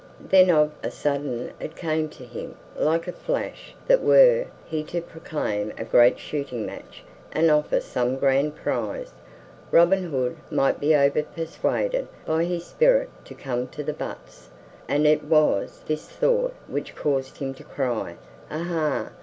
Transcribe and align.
Then 0.31 0.49
of 0.49 0.71
a 0.81 0.89
sudden 0.89 1.51
it 1.59 1.75
came 1.75 2.09
to 2.09 2.25
him 2.25 2.55
like 2.75 3.07
a 3.07 3.11
flash 3.11 3.75
that 3.85 4.01
were 4.01 4.47
he 4.65 4.81
to 4.85 4.99
proclaim 4.99 5.71
a 5.77 5.85
great 5.85 6.17
shooting 6.17 6.65
match 6.65 7.03
and 7.31 7.51
offer 7.51 7.79
some 7.79 8.15
grand 8.15 8.55
prize, 8.55 9.13
Robin 9.69 10.05
Hood 10.09 10.37
might 10.49 10.79
be 10.79 10.95
overpersuaded 10.95 12.07
by 12.25 12.45
his 12.45 12.65
spirit 12.65 13.11
to 13.25 13.35
come 13.35 13.67
to 13.67 13.83
the 13.83 13.93
butts; 13.93 14.49
and 14.87 15.05
it 15.05 15.23
was 15.23 15.83
this 15.85 16.07
thought 16.09 16.55
which 16.67 16.95
caused 16.95 17.37
him 17.37 17.53
to 17.53 17.63
cry 17.63 18.15
"Aha!" 18.49 19.11